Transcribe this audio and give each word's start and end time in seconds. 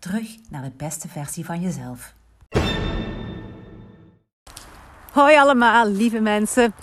Terug 0.00 0.36
naar 0.50 0.62
de 0.62 0.72
beste 0.76 1.08
versie 1.08 1.44
van 1.44 1.60
jezelf. 1.60 2.14
Hoi 5.12 5.36
allemaal, 5.36 5.86
lieve 5.86 6.20
mensen. 6.20 6.74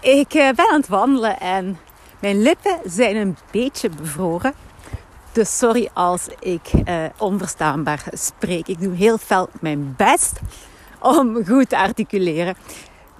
Ik 0.00 0.34
eh, 0.34 0.52
ben 0.54 0.70
aan 0.70 0.80
het 0.80 0.88
wandelen 0.88 1.40
en 1.40 1.78
mijn 2.20 2.42
lippen 2.42 2.78
zijn 2.84 3.16
een 3.16 3.36
beetje 3.50 3.88
bevroren. 3.88 4.52
Dus 5.32 5.58
sorry 5.58 5.88
als 5.94 6.28
ik 6.40 6.70
uh, 6.72 7.04
onverstaanbaar 7.18 8.04
spreek. 8.12 8.68
Ik 8.68 8.80
doe 8.80 8.94
heel 8.94 9.18
fel 9.18 9.48
mijn 9.60 9.94
best 9.96 10.40
om 10.98 11.46
goed 11.46 11.68
te 11.68 11.78
articuleren 11.78 12.54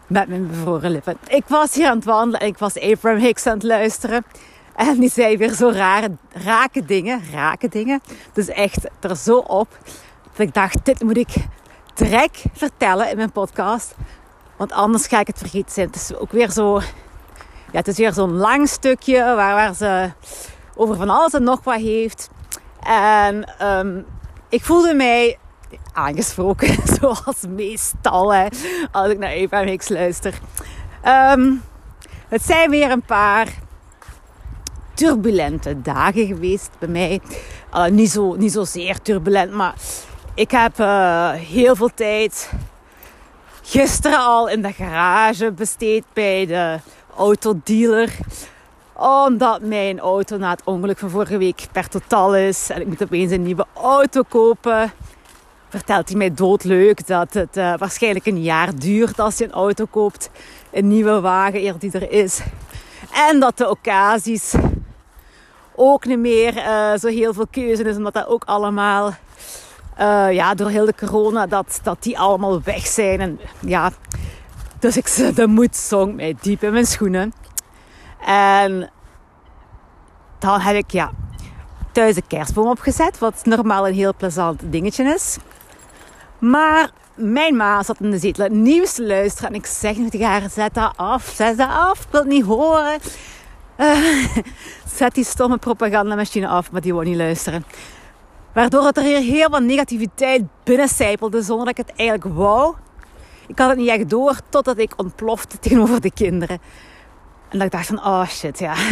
met 0.06 0.28
mijn 0.28 0.46
bevroren 0.46 0.90
lippen. 0.90 1.16
Ik 1.26 1.44
was 1.46 1.74
hier 1.74 1.88
aan 1.88 1.96
het 1.96 2.04
wandelen 2.04 2.40
en 2.40 2.46
ik 2.46 2.58
was 2.58 2.80
Abraham 2.80 3.20
Hicks 3.20 3.46
aan 3.46 3.54
het 3.54 3.62
luisteren. 3.62 4.24
En 4.78 5.00
die 5.00 5.10
zei 5.10 5.36
weer 5.36 5.54
zo 5.54 5.70
rare, 5.70 6.16
rake 6.32 6.84
dingen, 6.84 7.22
rake 7.32 7.68
dingen. 7.68 8.00
Dus 8.32 8.48
echt 8.48 8.88
er 9.00 9.16
zo 9.16 9.38
op. 9.38 9.78
Dat 10.22 10.46
ik 10.46 10.54
dacht, 10.54 10.84
dit 10.84 11.02
moet 11.02 11.16
ik 11.16 11.34
direct 11.94 12.44
vertellen 12.52 13.10
in 13.10 13.16
mijn 13.16 13.32
podcast. 13.32 13.94
Want 14.56 14.72
anders 14.72 15.06
ga 15.06 15.20
ik 15.20 15.26
het 15.26 15.38
vergeten. 15.38 15.82
Het 15.82 15.94
is 15.94 16.14
ook 16.14 16.32
weer 16.32 16.50
zo... 16.50 16.80
Ja, 17.70 17.78
het 17.78 17.88
is 17.88 17.96
weer 17.96 18.12
zo'n 18.12 18.36
lang 18.36 18.68
stukje 18.68 19.18
waar, 19.18 19.54
waar 19.54 19.74
ze 19.74 20.10
over 20.76 20.96
van 20.96 21.10
alles 21.10 21.32
en 21.32 21.42
nog 21.42 21.64
wat 21.64 21.80
heeft. 21.80 22.30
En 22.82 23.54
um, 23.62 24.06
ik 24.48 24.64
voelde 24.64 24.94
mij 24.94 25.38
aangesproken, 25.92 26.76
zoals 27.00 27.40
meestal 27.48 28.34
hè, 28.34 28.46
als 28.92 29.08
ik 29.08 29.18
naar 29.18 29.30
Eva 29.30 29.64
Hicks 29.64 29.88
luister. 29.88 30.38
Um, 31.04 31.62
het 32.28 32.42
zijn 32.42 32.70
weer 32.70 32.90
een 32.90 33.02
paar 33.02 33.66
turbulente 34.98 35.82
dagen 35.82 36.26
geweest 36.26 36.70
bij 36.78 36.88
mij. 36.88 37.20
Uh, 37.74 37.86
niet, 37.86 38.10
zo, 38.10 38.34
niet 38.34 38.52
zozeer 38.52 39.02
turbulent, 39.02 39.52
maar 39.52 39.74
ik 40.34 40.50
heb 40.50 40.78
uh, 40.78 41.30
heel 41.30 41.76
veel 41.76 41.90
tijd 41.94 42.50
gisteren 43.62 44.18
al 44.18 44.48
in 44.48 44.62
de 44.62 44.72
garage 44.72 45.52
besteed 45.52 46.04
bij 46.12 46.46
de 46.46 46.78
autodealer 47.16 48.16
omdat 48.98 49.62
mijn 49.62 49.98
auto 49.98 50.36
na 50.36 50.50
het 50.50 50.62
ongeluk 50.64 50.98
van 50.98 51.10
vorige 51.10 51.38
week 51.38 51.66
per 51.72 51.88
totaal 51.88 52.36
is. 52.36 52.70
En 52.70 52.80
ik 52.80 52.86
moet 52.86 53.02
opeens 53.02 53.32
een 53.32 53.42
nieuwe 53.42 53.66
auto 53.74 54.22
kopen. 54.28 54.92
Vertelt 55.68 56.08
hij 56.08 56.16
mij 56.16 56.34
doodleuk 56.34 57.06
dat 57.06 57.34
het 57.34 57.56
uh, 57.56 57.74
waarschijnlijk 57.76 58.26
een 58.26 58.42
jaar 58.42 58.74
duurt 58.74 59.18
als 59.20 59.38
je 59.38 59.44
een 59.44 59.52
auto 59.52 59.84
koopt. 59.90 60.30
Een 60.70 60.88
nieuwe 60.88 61.20
wagen 61.20 61.60
eer 61.60 61.78
die 61.78 61.92
er 61.92 62.10
is. 62.10 62.40
En 63.12 63.40
dat 63.40 63.56
de 63.56 63.70
occasies 63.70 64.54
ook 65.78 66.04
niet 66.04 66.18
meer 66.18 66.56
uh, 66.56 66.92
zo 66.96 67.08
heel 67.08 67.32
veel 67.32 67.46
keuze 67.50 67.82
is. 67.82 67.96
Omdat 67.96 68.14
dat 68.14 68.26
ook 68.26 68.44
allemaal 68.44 69.14
uh, 70.00 70.32
ja, 70.32 70.54
door 70.54 70.68
heel 70.68 70.84
de 70.84 70.94
corona, 70.94 71.46
dat, 71.46 71.80
dat 71.82 72.02
die 72.02 72.18
allemaal 72.18 72.62
weg 72.62 72.86
zijn. 72.86 73.20
En 73.20 73.40
ja, 73.60 73.90
dus 74.78 74.96
ik, 74.96 75.34
de 75.34 75.46
moed 75.46 75.76
zong 75.76 76.14
mij 76.14 76.36
diep 76.40 76.62
in 76.62 76.72
mijn 76.72 76.86
schoenen. 76.86 77.32
En 78.26 78.90
dan 80.38 80.60
heb 80.60 80.76
ik 80.76 80.90
ja, 80.90 81.10
thuis 81.92 82.16
een 82.16 82.26
kerstboom 82.26 82.68
opgezet, 82.68 83.18
wat 83.18 83.44
normaal 83.44 83.88
een 83.88 83.94
heel 83.94 84.14
plezant 84.14 84.60
dingetje 84.64 85.04
is. 85.04 85.36
Maar 86.38 86.90
mijn 87.14 87.56
ma 87.56 87.82
zat 87.82 88.00
in 88.00 88.10
de 88.10 88.18
zetel 88.18 88.48
nieuws 88.48 88.92
te 88.92 89.06
luisteren 89.06 89.50
en 89.50 89.54
ik 89.54 89.66
zeg 89.66 89.94
tegen 89.94 90.26
haar, 90.26 90.50
zet 90.50 90.74
dat 90.74 90.92
af, 90.96 91.32
zet 91.34 91.56
dat 91.56 91.68
af, 91.70 92.00
ik 92.00 92.10
wil 92.10 92.24
niet 92.24 92.44
horen. 92.44 92.98
Uh, 93.78 94.36
zet 94.96 95.14
die 95.14 95.24
stomme 95.24 95.58
propagandamachine 95.58 96.48
af, 96.48 96.70
maar 96.70 96.80
die 96.80 96.92
wou 96.92 97.04
niet 97.04 97.16
luisteren. 97.16 97.64
Waardoor 98.52 98.84
het 98.84 98.96
er 98.96 99.02
hier 99.02 99.20
heel 99.20 99.48
wat 99.48 99.62
negativiteit 99.62 100.42
binnencijpelde 100.64 101.42
zonder 101.42 101.66
dat 101.66 101.78
ik 101.78 101.86
het 101.86 101.96
eigenlijk 101.96 102.34
wou. 102.36 102.74
Ik 103.46 103.58
had 103.58 103.68
het 103.68 103.78
niet 103.78 103.88
echt 103.88 104.10
door 104.10 104.40
totdat 104.48 104.78
ik 104.78 104.92
ontplofte 104.96 105.58
tegenover 105.68 106.00
de 106.00 106.12
kinderen. 106.12 106.58
En 107.48 107.58
dat 107.58 107.62
ik 107.62 107.72
dacht 107.72 107.86
van, 107.86 108.04
oh 108.04 108.26
shit, 108.26 108.58
ja. 108.58 108.74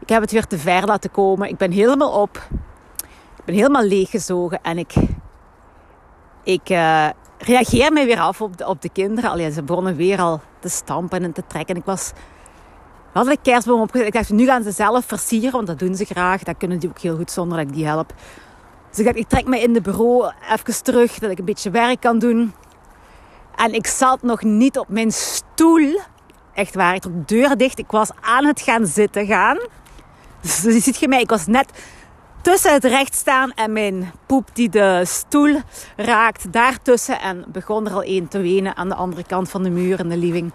Ik 0.00 0.08
heb 0.08 0.20
het 0.20 0.30
weer 0.30 0.46
te 0.46 0.58
ver 0.58 0.86
laten 0.86 1.10
komen. 1.10 1.48
Ik 1.48 1.56
ben 1.56 1.70
helemaal 1.70 2.20
op. 2.20 2.48
Ik 3.36 3.44
ben 3.44 3.54
helemaal 3.54 3.84
leeggezogen. 3.84 4.62
En 4.62 4.78
ik, 4.78 4.94
ik 6.42 6.70
uh, 6.70 7.08
reageer 7.38 7.92
mij 7.92 8.06
weer 8.06 8.20
af 8.20 8.40
op 8.40 8.56
de, 8.56 8.66
op 8.66 8.82
de 8.82 8.88
kinderen. 8.88 9.30
Allee, 9.30 9.52
ze 9.52 9.62
begonnen 9.62 9.96
weer 9.96 10.20
al 10.20 10.40
te 10.58 10.68
stampen 10.68 11.22
en 11.22 11.32
te 11.32 11.42
trekken. 11.46 11.76
Ik 11.76 11.84
was... 11.84 12.12
Hadden 13.12 13.34
de 13.34 13.40
kerstboom 13.42 13.80
opgezet. 13.80 14.06
Ik 14.06 14.12
dacht, 14.12 14.30
nu 14.30 14.46
gaan 14.46 14.62
ze 14.62 14.70
zelf 14.70 15.04
versieren, 15.04 15.52
want 15.52 15.66
dat 15.66 15.78
doen 15.78 15.94
ze 15.94 16.04
graag. 16.04 16.42
Dat 16.42 16.56
kunnen 16.58 16.78
die 16.78 16.88
ook 16.88 16.98
heel 16.98 17.16
goed 17.16 17.30
zonder 17.30 17.58
dat 17.58 17.66
ik 17.66 17.74
die 17.74 17.86
help. 17.86 18.12
Dus 18.90 18.98
ik 18.98 19.04
dacht, 19.04 19.16
ik 19.16 19.28
trek 19.28 19.46
mij 19.46 19.60
in 19.60 19.72
de 19.72 19.80
bureau 19.80 20.32
even 20.50 20.82
terug, 20.82 21.18
dat 21.18 21.30
ik 21.30 21.38
een 21.38 21.44
beetje 21.44 21.70
werk 21.70 22.00
kan 22.00 22.18
doen. 22.18 22.52
En 23.56 23.74
ik 23.74 23.86
zat 23.86 24.22
nog 24.22 24.42
niet 24.42 24.78
op 24.78 24.88
mijn 24.88 25.12
stoel 25.12 26.00
Echt 26.54 26.74
waar, 26.74 26.94
ik 26.94 27.00
trok 27.00 27.14
de 27.14 27.34
deur 27.34 27.56
dicht. 27.56 27.78
Ik 27.78 27.90
was 27.90 28.10
aan 28.20 28.44
het 28.44 28.60
gaan 28.60 28.86
zitten 28.86 29.26
gaan. 29.26 29.58
Dus 30.40 30.62
je 30.62 30.80
ziet 30.80 30.98
je 30.98 31.08
mij, 31.08 31.20
ik 31.20 31.30
was 31.30 31.46
net 31.46 31.70
tussen 32.42 32.72
het 32.72 32.84
recht 32.84 33.14
staan 33.14 33.52
en 33.52 33.72
mijn 33.72 34.12
poep 34.26 34.48
die 34.52 34.68
de 34.68 35.02
stoel 35.06 35.60
raakt 35.96 36.52
daartussen. 36.52 37.20
En 37.20 37.44
begon 37.48 37.86
er 37.86 37.92
al 37.92 38.02
één 38.02 38.28
te 38.28 38.40
wenen 38.40 38.76
aan 38.76 38.88
de 38.88 38.94
andere 38.94 39.24
kant 39.24 39.50
van 39.50 39.62
de 39.62 39.70
muur 39.70 40.00
in 40.00 40.08
de 40.08 40.16
living. 40.16 40.52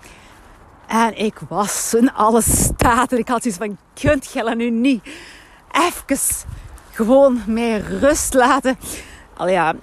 En 0.87 1.17
ik 1.17 1.39
was 1.49 1.93
in 1.93 2.13
alle 2.13 2.41
staat. 2.41 3.11
En 3.11 3.17
ik 3.17 3.27
had 3.27 3.41
zoiets 3.41 3.59
van, 3.59 3.77
kunt 3.93 4.31
je 4.31 4.55
nu 4.55 4.69
niet 4.69 5.03
even 5.71 6.17
gewoon 6.91 7.41
mij 7.47 7.77
rust 7.79 8.33
laten? 8.33 8.77
Al 9.37 9.47
ja, 9.47 9.73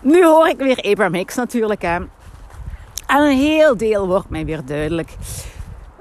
nu 0.00 0.24
hoor 0.24 0.48
ik 0.48 0.58
weer 0.58 0.76
Abraham 0.76 1.14
Hicks 1.14 1.34
natuurlijk. 1.34 1.82
Hè. 1.82 1.96
En 3.06 3.20
een 3.20 3.36
heel 3.36 3.76
deel 3.76 4.06
wordt 4.06 4.28
mij 4.30 4.44
weer 4.44 4.64
duidelijk. 4.64 5.16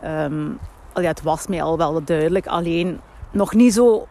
Um, 0.04 0.60
ja, 0.94 1.08
het 1.08 1.22
was 1.22 1.48
mij 1.48 1.64
al 1.64 1.78
wel 1.78 2.04
duidelijk, 2.04 2.48
alleen 2.48 3.00
nog 3.32 3.54
niet 3.54 3.74
zo 3.74 4.08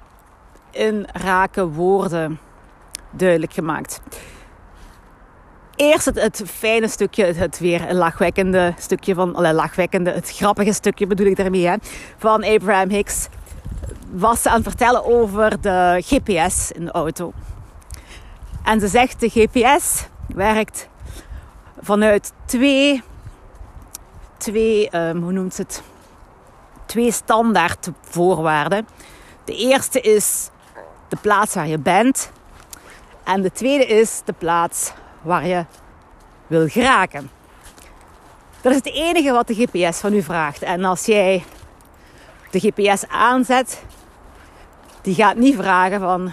in 0.71 1.07
rake 1.13 1.69
woorden 1.69 2.39
duidelijk 3.11 3.53
gemaakt. 3.53 4.01
Eerst 5.79 6.05
het, 6.05 6.21
het 6.21 6.43
fijne 6.47 6.89
stukje, 6.89 7.25
het, 7.25 7.37
het, 7.37 7.59
weer 7.59 7.93
lachwekkende 7.93 8.75
stukje 8.79 9.15
van, 9.15 9.35
allee, 9.35 9.53
lachwekkende, 9.53 10.11
het 10.11 10.31
grappige 10.31 10.73
stukje 10.73 11.07
bedoel 11.07 11.27
ik 11.27 11.37
daarmee, 11.37 11.67
hè, 11.67 11.75
van 12.17 12.45
Abraham 12.45 12.89
Hicks. 12.89 13.29
Was 14.11 14.43
ze 14.43 14.49
aan 14.49 14.55
het 14.55 14.69
vertellen 14.69 15.05
over 15.05 15.61
de 15.61 16.03
GPS 16.05 16.73
in 16.73 16.85
de 16.85 16.91
auto. 16.91 17.33
En 18.65 18.81
ze 18.81 18.89
zegt, 18.89 19.21
de 19.21 19.29
GPS 19.29 20.07
werkt 20.27 20.89
vanuit 21.81 22.33
twee, 22.45 23.03
twee 24.37 24.97
um, 24.97 25.23
hoe 25.23 25.33
noemt 25.33 25.57
het? 25.57 25.83
Twee 26.87 27.13
standaard 27.13 27.91
voorwaarden. 28.03 28.89
De 29.45 29.57
eerste 29.57 30.01
is 30.01 30.51
de 31.09 31.17
plaats 31.21 31.55
waar 31.55 31.69
je 31.69 31.79
bent. 31.79 32.31
En 33.25 33.43
de 33.43 33.53
tweede 33.53 33.87
is 33.87 34.23
de 34.25 34.35
plaats 34.39 34.93
waar 35.23 35.47
je 35.47 35.65
wil 36.47 36.69
geraken. 36.69 37.31
Dat 38.61 38.73
is 38.73 38.79
het 38.79 38.95
enige 38.95 39.33
wat 39.33 39.47
de 39.47 39.55
GPS 39.55 39.99
van 39.99 40.13
u 40.13 40.23
vraagt. 40.23 40.63
En 40.63 40.85
als 40.85 41.07
jij 41.07 41.45
de 42.51 42.61
GPS 42.61 43.07
aanzet, 43.09 43.83
die 45.03 45.15
gaat 45.15 45.37
niet 45.37 45.57
vragen 45.57 46.01
van 46.01 46.33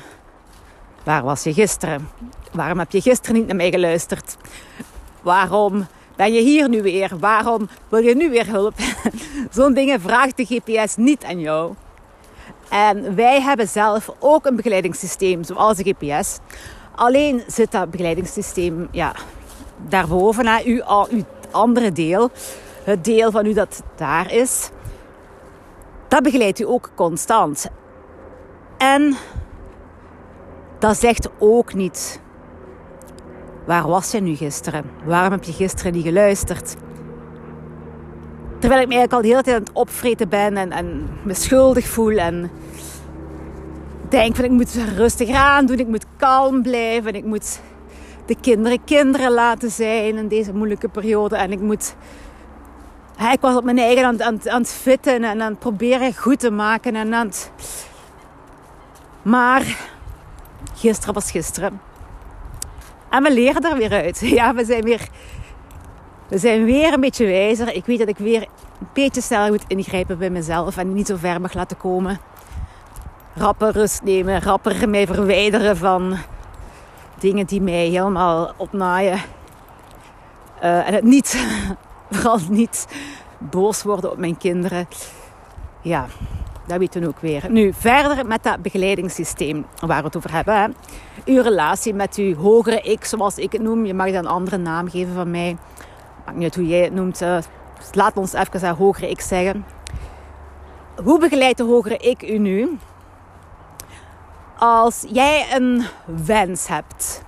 waar 1.03 1.23
was 1.23 1.43
je 1.43 1.53
gisteren? 1.53 2.09
Waarom 2.51 2.79
heb 2.79 2.91
je 2.91 3.01
gisteren 3.01 3.35
niet 3.35 3.47
naar 3.47 3.55
mij 3.55 3.71
geluisterd? 3.71 4.37
Waarom 5.21 5.87
ben 6.15 6.33
je 6.33 6.41
hier 6.41 6.69
nu 6.69 6.81
weer? 6.81 7.11
Waarom 7.19 7.69
wil 7.89 8.03
je 8.03 8.15
nu 8.15 8.29
weer 8.29 8.47
hulp? 8.47 8.73
Zo'n 9.51 9.73
dingen 9.73 10.01
vraagt 10.01 10.37
de 10.37 10.45
GPS 10.45 10.95
niet 10.95 11.23
aan 11.23 11.39
jou. 11.39 11.73
En 12.69 13.15
wij 13.15 13.41
hebben 13.41 13.67
zelf 13.67 14.09
ook 14.19 14.45
een 14.45 14.55
begeleidingssysteem 14.55 15.43
zoals 15.43 15.77
de 15.77 15.83
GPS. 15.83 16.39
Alleen 16.95 17.43
zit 17.47 17.71
dat 17.71 17.91
begeleidingssysteem 17.91 18.87
ja, 18.91 19.15
daarboven, 19.87 20.47
hè, 20.47 20.63
uw, 20.63 20.83
uw 21.09 21.23
andere 21.51 21.91
deel, 21.91 22.29
het 22.83 23.03
deel 23.03 23.31
van 23.31 23.45
u 23.45 23.53
dat 23.53 23.83
daar 23.95 24.31
is, 24.31 24.69
dat 26.07 26.23
begeleidt 26.23 26.59
u 26.59 26.65
ook 26.65 26.89
constant. 26.95 27.69
En 28.77 29.15
dat 30.79 30.97
zegt 30.97 31.29
ook 31.39 31.73
niet 31.73 32.19
Waar 33.65 33.87
was 33.87 34.11
je 34.11 34.21
nu 34.21 34.35
gisteren? 34.35 34.83
Waarom 35.05 35.31
heb 35.31 35.43
je 35.43 35.51
gisteren 35.51 35.93
niet 35.93 36.03
geluisterd? 36.03 36.75
Terwijl 38.59 38.81
ik 38.81 38.87
me 38.87 38.93
eigenlijk 38.93 39.13
al 39.13 39.21
de 39.21 39.27
hele 39.27 39.41
tijd 39.41 39.55
aan 39.55 39.63
het 39.63 39.73
opvreten 39.73 40.29
ben 40.29 40.57
en, 40.57 40.71
en 40.71 41.09
me 41.23 41.33
schuldig 41.33 41.87
voel 41.87 42.17
en 42.17 42.51
denk 44.09 44.35
van 44.35 44.45
ik 44.45 44.51
moet 44.51 44.77
rustig 44.95 45.29
aan 45.29 45.65
doen, 45.65 45.79
ik 45.79 45.87
moet 45.87 46.05
kalm 46.17 46.61
blijven, 46.61 47.15
ik 47.15 47.25
moet 47.25 47.59
de 48.25 48.35
kinderen 48.41 48.83
kinderen 48.83 49.31
laten 49.31 49.71
zijn 49.71 50.17
in 50.17 50.27
deze 50.27 50.53
moeilijke 50.53 50.89
periode 50.89 51.35
en 51.35 51.51
ik 51.51 51.59
moet 51.59 51.95
ik 53.31 53.41
was 53.41 53.55
op 53.55 53.63
mijn 53.63 53.77
eigen 53.77 54.05
aan, 54.05 54.21
aan, 54.23 54.61
het 54.61 54.71
fitten 54.71 55.23
en 55.23 55.41
aan 55.41 55.49
het 55.49 55.59
proberen 55.59 56.15
goed 56.15 56.39
te 56.39 56.51
maken 56.51 56.95
en 56.95 57.13
aan 57.13 57.31
maar 59.21 59.89
gisteren 60.73 61.13
was 61.13 61.31
gisteren 61.31 61.79
en 63.15 63.23
we 63.23 63.33
leren 63.33 63.61
er 63.61 63.77
weer 63.77 63.91
uit. 63.91 64.19
Ja, 64.39 64.53
we 64.53 64.65
zijn 64.65 64.83
weer, 64.83 65.07
we 66.27 66.37
zijn 66.37 66.65
weer 66.65 66.93
een 66.93 66.99
beetje 66.99 67.25
wijzer. 67.25 67.73
Ik 67.73 67.85
weet 67.85 67.99
dat 67.99 68.07
ik 68.07 68.17
weer 68.17 68.41
een 68.41 68.87
beetje 68.93 69.21
sneller 69.21 69.51
moet 69.51 69.63
ingrijpen 69.67 70.17
bij 70.17 70.29
mezelf 70.29 70.77
en 70.77 70.93
niet 70.93 71.07
zo 71.07 71.15
ver 71.15 71.41
mag 71.41 71.53
laten 71.53 71.77
komen. 71.77 72.19
Rapper 73.37 73.71
rust 73.71 74.03
nemen, 74.03 74.41
rapper 74.41 74.89
mij 74.89 75.07
verwijderen 75.07 75.77
van 75.77 76.17
dingen 77.19 77.45
die 77.45 77.61
mij 77.61 77.87
helemaal 77.87 78.53
opnaaien. 78.57 79.21
Uh, 80.63 80.87
en 80.87 80.93
het 80.93 81.03
niet, 81.03 81.47
vooral 82.11 82.39
niet 82.49 82.87
boos 83.37 83.83
worden 83.83 84.11
op 84.11 84.17
mijn 84.17 84.37
kinderen. 84.37 84.87
Ja, 85.81 86.05
dat 86.67 86.77
weten 86.77 87.01
we 87.01 87.07
ook 87.07 87.19
weer. 87.19 87.51
Nu, 87.51 87.73
verder 87.73 88.25
met 88.25 88.43
dat 88.43 88.61
begeleidingssysteem 88.61 89.65
waar 89.79 89.99
we 89.99 90.05
het 90.05 90.17
over 90.17 90.33
hebben. 90.33 90.55
Hè. 90.55 90.67
Uw 91.25 91.41
relatie 91.41 91.93
met 91.93 92.15
uw 92.15 92.35
hogere 92.35 92.81
ik, 92.81 93.05
zoals 93.05 93.37
ik 93.37 93.51
het 93.51 93.61
noem. 93.61 93.85
Je 93.85 93.93
mag 93.93 94.11
dan 94.11 94.25
een 94.25 94.31
andere 94.31 94.57
naam 94.57 94.89
geven 94.89 95.13
van 95.13 95.31
mij. 95.31 95.57
Maakt 96.25 96.37
niet 96.37 96.43
uit 96.43 96.55
hoe 96.55 96.67
jij 96.67 96.83
het 96.83 96.93
noemt. 96.93 97.19
Dus 97.19 97.45
laat 97.91 98.17
ons 98.17 98.33
even 98.33 98.61
dat 98.61 98.77
hogere 98.77 99.09
ik 99.09 99.21
zeggen. 99.21 99.65
Hoe 101.03 101.19
begeleidt 101.19 101.57
de 101.57 101.63
hogere 101.63 101.97
ik 101.97 102.29
u 102.29 102.37
nu? 102.37 102.77
Als 104.57 105.05
jij 105.11 105.55
een 105.55 105.85
wens 106.05 106.67
hebt. 106.67 107.23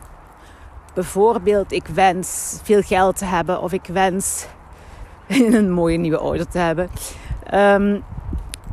Bijvoorbeeld, 0.93 1.71
ik 1.71 1.87
wens 1.87 2.59
veel 2.63 2.81
geld 2.81 3.17
te 3.17 3.25
hebben. 3.25 3.61
Of 3.61 3.71
ik 3.71 3.85
wens 3.85 4.45
een 5.27 5.71
mooie 5.71 5.97
nieuwe 5.97 6.17
auto 6.17 6.43
te 6.43 6.59
hebben. 6.59 6.89
Um, 7.53 8.03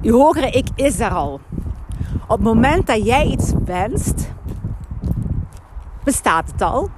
je 0.01 0.13
hogere 0.13 0.51
ik 0.51 0.69
is 0.75 1.01
er 1.01 1.11
al. 1.11 1.41
Op 2.23 2.37
het 2.37 2.43
moment 2.43 2.87
dat 2.87 3.07
jij 3.07 3.27
iets 3.27 3.53
wenst, 3.65 4.29
bestaat 6.05 6.51
het 6.51 6.63
al. 6.63 6.91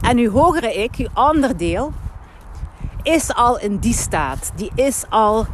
En 0.00 0.18
je 0.18 0.30
hogere 0.30 0.74
ik, 0.74 0.94
je 0.94 1.08
ander 1.12 1.56
deel, 1.56 1.92
is 3.02 3.34
al 3.34 3.58
in 3.58 3.76
die 3.76 3.94
staat. 3.94 4.52
Die 4.54 4.70
is 4.74 5.04
al 5.08 5.46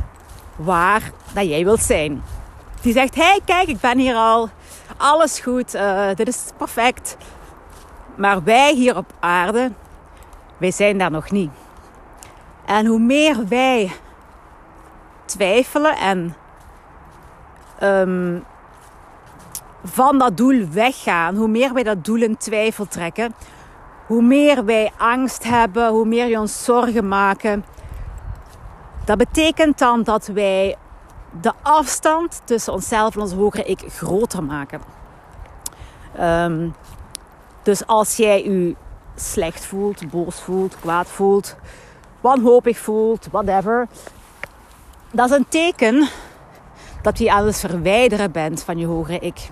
waar 0.57 1.11
dat 1.33 1.49
jij 1.49 1.65
wilt 1.65 1.83
zijn. 1.83 2.23
Die 2.81 2.93
zegt, 2.93 3.15
hey 3.15 3.41
kijk, 3.45 3.69
ik 3.69 3.81
ben 3.81 3.99
hier 3.99 4.15
al. 4.15 4.49
Alles 4.97 5.41
goed, 5.41 5.75
uh, 5.75 6.09
dit 6.15 6.29
is 6.29 6.45
perfect. 6.57 7.17
Maar 8.15 8.43
wij 8.43 8.75
hier 8.75 8.97
op 8.97 9.13
aarde, 9.21 9.73
wij 10.57 10.71
zijn 10.71 10.99
daar 10.99 11.11
nog 11.11 11.31
niet. 11.31 11.51
En 12.65 12.87
hoe 12.87 12.99
meer 12.99 13.49
wij 13.49 13.93
twijfelen 15.25 15.97
en 15.97 16.37
um, 17.83 18.45
van 19.85 20.19
dat 20.19 20.37
doel 20.37 20.69
weggaan, 20.73 21.37
hoe 21.37 21.49
meer 21.49 21.73
wij 21.73 21.83
dat 21.83 22.05
doel 22.05 22.23
in 22.23 22.37
twijfel 22.37 22.87
trekken, 22.87 23.35
hoe 24.07 24.23
meer 24.23 24.65
wij 24.65 24.91
angst 24.97 25.45
hebben, 25.45 25.89
hoe 25.89 26.07
meer 26.07 26.29
we 26.29 26.39
ons 26.39 26.65
zorgen 26.65 27.09
maken. 27.09 27.65
Dat 29.05 29.19
betekent 29.19 29.79
dan 29.79 30.03
dat 30.03 30.27
wij 30.27 30.77
de 31.41 31.53
afstand 31.63 32.41
tussen 32.45 32.73
onszelf 32.73 33.15
en 33.15 33.21
ons 33.21 33.33
hogere 33.33 33.65
ik 33.65 33.85
groter 33.89 34.45
maken. 34.45 34.81
Um, 36.21 36.75
dus 37.63 37.87
als 37.87 38.17
jij 38.17 38.45
je 38.45 38.77
slecht 39.15 39.65
voelt, 39.65 40.11
boos 40.11 40.41
voelt, 40.41 40.77
kwaad 40.81 41.09
voelt, 41.09 41.57
wanhopig 42.21 42.79
voelt, 42.79 43.29
whatever, 43.31 43.89
dat 45.13 45.31
is 45.31 45.37
een 45.37 45.49
teken 45.49 46.09
dat 47.03 47.19
je 47.19 47.33
aan 47.33 47.47
het 47.47 47.59
verwijderen 47.59 48.33
bent 48.33 48.63
van 48.63 48.79
je 48.79 48.87
hogere 48.87 49.19
ik. 49.19 49.51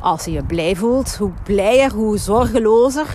Als 0.00 0.24
je 0.24 0.30
je 0.30 0.44
blij 0.44 0.76
voelt, 0.76 1.16
hoe 1.16 1.32
blijer, 1.42 1.92
hoe 1.92 2.18
zorgelozer 2.18 3.06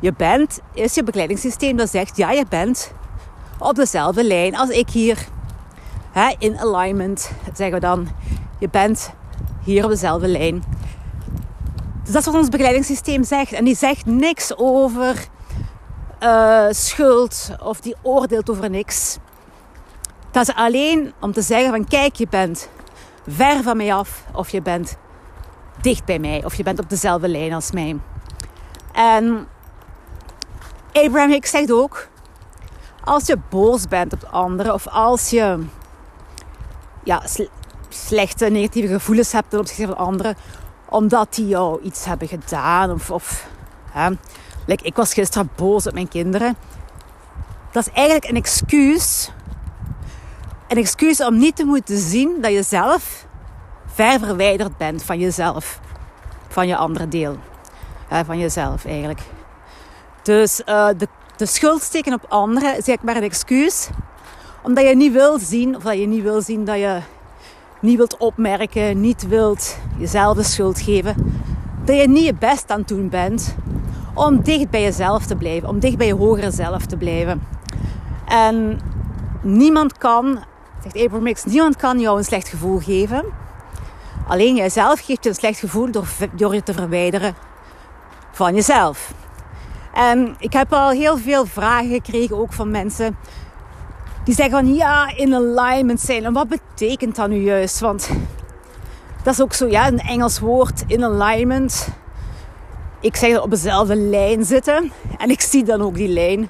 je 0.00 0.12
bent, 0.12 0.60
is 0.72 0.94
je 0.94 1.02
begeleidingssysteem 1.02 1.76
dat 1.76 1.90
zegt: 1.90 2.16
ja, 2.16 2.30
je 2.30 2.44
bent 2.48 2.92
op 3.58 3.74
dezelfde 3.74 4.24
lijn 4.24 4.56
als 4.56 4.68
ik 4.68 4.90
hier. 4.90 5.26
In 6.38 6.58
alignment 6.58 7.30
zeggen 7.54 7.74
we 7.74 7.80
dan. 7.80 8.08
Je 8.58 8.68
bent 8.68 9.12
hier 9.64 9.84
op 9.84 9.90
dezelfde 9.90 10.28
lijn. 10.28 10.62
Dus 12.02 12.12
dat 12.12 12.20
is 12.20 12.26
wat 12.26 12.34
ons 12.34 12.48
begeleidingssysteem 12.48 13.24
zegt. 13.24 13.52
En 13.52 13.64
die 13.64 13.76
zegt 13.76 14.06
niks 14.06 14.56
over 14.56 15.28
uh, 16.22 16.66
schuld 16.70 17.50
of 17.62 17.80
die 17.80 17.96
oordeelt 18.02 18.50
over 18.50 18.70
niks. 18.70 19.18
Dat 20.30 20.48
is 20.48 20.54
alleen 20.54 21.12
om 21.20 21.32
te 21.32 21.42
zeggen 21.42 21.70
van 21.70 21.88
kijk, 21.88 22.14
je 22.14 22.26
bent 22.30 22.68
ver 23.28 23.62
van 23.62 23.76
mij 23.76 23.94
af 23.94 24.24
of 24.32 24.48
je 24.48 24.62
bent 24.62 24.96
dicht 25.80 26.04
bij 26.04 26.18
mij 26.18 26.44
of 26.44 26.54
je 26.54 26.62
bent 26.62 26.78
op 26.78 26.88
dezelfde 26.90 27.28
lijn 27.28 27.52
als 27.52 27.70
mij. 27.70 27.96
En 28.92 29.48
Abraham 30.92 31.30
Hicks 31.30 31.50
zegt 31.50 31.72
ook, 31.72 32.08
als 33.04 33.26
je 33.26 33.38
boos 33.48 33.88
bent 33.88 34.12
op 34.12 34.28
anderen 34.30 34.74
of 34.74 34.88
als 34.88 35.30
je 35.30 35.58
ja, 37.04 37.22
slechte 37.88 38.46
negatieve 38.46 38.92
gevoelens 38.92 39.32
hebt 39.32 39.50
ten 39.50 39.58
opzichte 39.58 39.86
van 39.86 39.96
anderen, 39.96 40.36
omdat 40.88 41.34
die 41.34 41.46
jou 41.46 41.82
iets 41.82 42.04
hebben 42.04 42.28
gedaan 42.28 42.90
of, 42.90 43.10
of 43.10 43.48
hè, 43.90 44.10
ik 44.66 44.96
was 44.96 45.14
gisteren 45.14 45.50
boos 45.56 45.86
op 45.86 45.92
mijn 45.92 46.08
kinderen. 46.08 46.56
Dat 47.72 47.86
is 47.86 47.92
eigenlijk 47.92 48.28
een 48.28 48.36
excuus 48.36 49.30
een 50.70 50.76
excuus 50.76 51.20
om 51.20 51.38
niet 51.38 51.56
te 51.56 51.64
moeten 51.64 51.98
zien 51.98 52.40
dat 52.40 52.52
je 52.52 52.62
zelf 52.62 53.26
ver 53.86 54.18
verwijderd 54.18 54.76
bent 54.76 55.02
van 55.02 55.18
jezelf. 55.18 55.80
Van 56.48 56.66
je 56.66 56.76
andere 56.76 57.08
deel. 57.08 57.36
van 58.08 58.38
jezelf 58.38 58.84
eigenlijk. 58.84 59.20
Dus 60.22 60.60
uh, 60.66 60.88
de, 60.96 61.08
de 61.36 61.46
schuld 61.46 61.82
steken 61.82 62.12
op 62.12 62.24
anderen 62.28 62.76
is 62.76 62.96
maar 63.02 63.16
een 63.16 63.22
excuus. 63.22 63.88
Omdat 64.62 64.88
je 64.88 64.96
niet 64.96 65.12
wil 65.12 65.38
zien, 65.38 65.76
of 65.76 65.82
dat 65.82 65.98
je 65.98 66.06
niet 66.06 66.22
wil 66.22 66.42
zien 66.42 66.64
dat 66.64 66.76
je 66.76 66.98
niet 67.80 67.96
wilt 67.96 68.16
opmerken, 68.16 69.00
niet 69.00 69.28
wilt 69.28 69.76
jezelf 69.98 70.36
de 70.36 70.42
schuld 70.42 70.80
geven. 70.80 71.14
Dat 71.84 71.96
je 71.96 72.08
niet 72.08 72.24
je 72.24 72.34
best 72.34 72.70
aan 72.70 72.78
het 72.78 72.88
doen 72.88 73.08
bent 73.08 73.54
om 74.14 74.42
dicht 74.42 74.70
bij 74.70 74.82
jezelf 74.82 75.26
te 75.26 75.36
blijven, 75.36 75.68
om 75.68 75.78
dicht 75.78 75.96
bij 75.96 76.06
je 76.06 76.14
hogere 76.14 76.50
zelf 76.50 76.86
te 76.86 76.96
blijven. 76.96 77.42
En 78.26 78.80
niemand 79.42 79.98
kan 79.98 80.38
Zegt 80.82 80.96
Abraham 80.96 81.26
Hicks, 81.26 81.44
niemand 81.44 81.76
kan 81.76 82.00
jou 82.00 82.18
een 82.18 82.24
slecht 82.24 82.48
gevoel 82.48 82.78
geven. 82.78 83.24
Alleen 84.28 84.56
jijzelf 84.56 85.00
geeft 85.00 85.24
je 85.24 85.28
een 85.28 85.34
slecht 85.34 85.58
gevoel 85.58 85.90
door, 85.90 86.08
door 86.32 86.54
je 86.54 86.62
te 86.62 86.72
verwijderen 86.72 87.34
van 88.30 88.54
jezelf. 88.54 89.12
En 89.94 90.34
ik 90.38 90.52
heb 90.52 90.72
al 90.72 90.90
heel 90.90 91.16
veel 91.16 91.46
vragen 91.46 91.90
gekregen, 91.90 92.38
ook 92.38 92.52
van 92.52 92.70
mensen 92.70 93.16
die 94.24 94.34
zeggen 94.34 94.58
van 94.58 94.74
ja, 94.74 95.16
in 95.16 95.34
alignment 95.34 96.00
zijn. 96.00 96.24
En 96.24 96.32
wat 96.32 96.48
betekent 96.48 97.16
dat 97.16 97.28
nu 97.28 97.36
juist? 97.36 97.80
Want 97.80 98.10
dat 99.22 99.34
is 99.34 99.40
ook 99.40 99.52
zo, 99.52 99.66
ja, 99.66 99.86
een 99.86 99.98
Engels 99.98 100.38
woord, 100.38 100.84
in 100.86 101.04
alignment. 101.04 101.88
Ik 103.00 103.16
zeg 103.16 103.42
op 103.42 103.50
dezelfde 103.50 103.96
lijn 103.96 104.44
zitten. 104.44 104.92
En 105.18 105.30
ik 105.30 105.40
zie 105.40 105.64
dan 105.64 105.82
ook 105.82 105.94
die 105.94 106.08
lijn. 106.08 106.48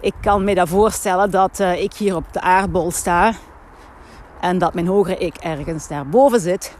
Ik 0.00 0.14
kan 0.20 0.44
me 0.44 0.54
dat 0.54 0.68
voorstellen 0.68 1.30
dat 1.30 1.60
uh, 1.60 1.82
ik 1.82 1.92
hier 1.92 2.16
op 2.16 2.24
de 2.32 2.40
aardbol 2.40 2.90
sta. 2.90 3.32
En 4.40 4.58
dat 4.58 4.74
mijn 4.74 4.86
hogere 4.86 5.18
ik 5.18 5.36
ergens 5.36 5.88
daarboven 5.88 6.40
zit. 6.40 6.76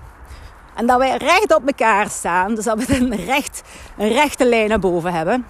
En 0.74 0.86
dat 0.86 0.98
wij 0.98 1.16
recht 1.16 1.54
op 1.54 1.66
elkaar 1.66 2.10
staan. 2.10 2.54
Dus 2.54 2.64
dat 2.64 2.84
we 2.84 2.96
een, 2.96 3.16
recht, 3.16 3.62
een 3.96 4.08
rechte 4.08 4.48
lijn 4.48 4.68
naar 4.68 4.78
boven 4.78 5.12
hebben. 5.12 5.46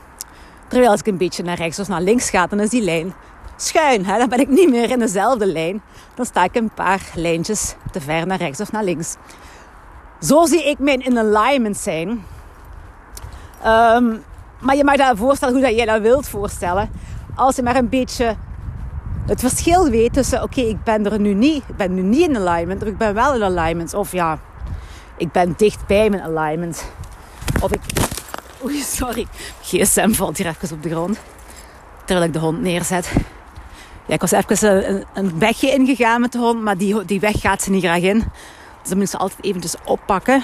Terwijl 0.69 0.91
als 0.91 1.01
ik 1.01 1.07
een 1.07 1.17
beetje 1.17 1.43
naar 1.43 1.57
rechts 1.57 1.79
of 1.79 1.89
naar 1.89 2.01
links 2.01 2.31
ga, 2.31 2.47
dan 2.47 2.61
is 2.61 2.71
die 2.71 2.83
lijn 2.83 3.15
schuin. 3.62 4.07
Hè? 4.07 4.19
Dan 4.19 4.28
ben 4.28 4.40
ik 4.40 4.49
niet 4.49 4.71
meer 4.71 4.90
in 4.90 4.99
dezelfde 4.99 5.47
lijn. 5.47 5.83
Dan 6.14 6.25
sta 6.25 6.45
ik 6.45 6.54
een 6.54 6.71
paar 6.75 7.00
lijntjes 7.14 7.75
te 7.90 8.00
ver 8.00 8.26
naar 8.26 8.38
rechts 8.38 8.61
of 8.61 8.73
naar 8.73 8.85
links. 8.85 9.16
Zo 10.21 10.47
zie 10.47 10.69
ik 10.69 10.78
mijn 10.78 11.00
in 11.00 11.19
alignment 11.19 11.76
zijn. 11.76 12.09
Um, 13.66 14.23
maar 14.59 14.76
je 14.76 14.85
mag 14.85 14.97
je 14.97 15.12
voorstellen 15.16 15.54
hoe 15.54 15.62
dat 15.62 15.75
jij 15.75 15.87
dat 15.87 16.00
wilt 16.00 16.28
voorstellen. 16.28 16.90
Als 17.35 17.57
je 17.57 17.62
maar 17.62 17.76
een 17.76 17.88
beetje 17.88 18.37
het 19.26 19.40
verschil 19.40 19.88
weet 19.88 20.12
tussen, 20.12 20.42
oké, 20.42 20.61
ik 20.61 20.85
ben 20.85 21.12
er 21.12 21.21
nu 21.21 21.35
niet, 21.35 21.62
ik 21.69 21.76
ben 21.76 21.95
nu 21.95 22.02
niet 22.02 22.28
in 22.28 22.37
alignment, 22.37 22.83
of 22.83 22.88
ik 22.88 22.99
ben 22.99 23.14
wel 23.14 23.35
in 23.35 23.42
alignment. 23.42 23.95
Of 23.95 24.12
ja, 24.12 24.38
ik 25.16 25.33
ben 25.33 25.54
dicht 25.57 25.87
bij 25.87 26.11
mijn 26.11 26.23
alignment. 26.23 26.85
Of 27.61 27.73
ik 27.73 27.81
Oei, 28.64 28.81
sorry. 28.81 29.26
GSM 29.62 30.11
valt 30.11 30.37
hier 30.37 30.47
even 30.47 30.76
op 30.76 30.83
de 30.83 30.90
grond. 30.90 31.19
Terwijl 32.04 32.26
ik 32.26 32.33
de 32.33 32.38
hond 32.38 32.61
neerzet. 32.61 33.12
Ik 34.12 34.21
was 34.21 34.31
even 34.31 34.88
een, 34.90 35.04
een 35.14 35.38
wegje 35.38 35.71
ingegaan 35.71 36.21
met 36.21 36.33
de 36.33 36.38
hond, 36.38 36.62
maar 36.62 36.76
die, 36.76 37.04
die 37.04 37.21
weg 37.21 37.40
gaat 37.40 37.62
ze 37.62 37.71
niet 37.71 37.83
graag 37.83 38.00
in. 38.00 38.19
Dus 38.81 38.88
dan 38.88 38.99
moet 38.99 39.11
ze 39.11 39.16
altijd 39.16 39.45
eventjes 39.45 39.75
oppakken. 39.85 40.42